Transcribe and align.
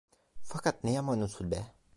Fakat 0.43 0.83
ne 0.83 0.91
yaman 0.91 1.21
usul 1.27 1.51
be… 1.51 1.61